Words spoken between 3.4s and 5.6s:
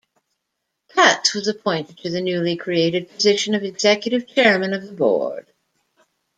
of executive chairman of the board.